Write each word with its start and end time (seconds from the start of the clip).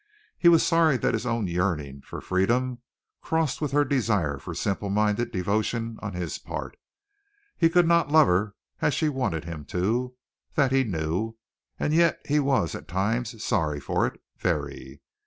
He 0.35 0.49
was 0.49 0.65
sorry 0.65 0.97
that 0.97 1.13
his 1.13 1.27
own 1.27 1.45
yearning 1.45 2.01
for 2.01 2.21
freedom 2.21 2.79
crossed 3.21 3.61
with 3.61 3.71
her 3.71 3.85
desire 3.85 4.39
for 4.39 4.55
simple 4.55 4.89
minded 4.89 5.29
devotion 5.31 5.99
on 6.01 6.13
his 6.13 6.39
part. 6.39 6.75
He 7.55 7.69
could 7.69 7.87
not 7.87 8.09
love 8.11 8.25
her 8.25 8.55
as 8.81 8.95
she 8.95 9.09
wanted 9.09 9.45
him 9.45 9.63
to, 9.65 10.15
that 10.55 10.71
he 10.71 10.83
knew, 10.83 11.35
and 11.79 11.93
yet 11.93 12.19
he 12.25 12.39
was 12.39 12.73
at 12.73 12.87
times 12.87 13.43
sorry 13.43 13.79
for 13.79 14.07
it, 14.07 14.19
very. 14.39 15.01